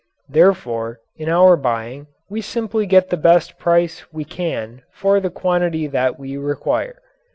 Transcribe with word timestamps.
Therefore 0.27 0.97
in 1.15 1.29
our 1.29 1.55
buying 1.55 2.07
we 2.27 2.41
simply 2.41 2.87
get 2.87 3.11
the 3.11 3.17
best 3.17 3.59
price 3.59 4.11
we 4.11 4.25
can 4.25 4.81
for 4.91 5.19
the 5.19 5.29
quantity 5.29 5.85
that 5.85 6.17
we 6.17 6.37
require. 6.37 6.99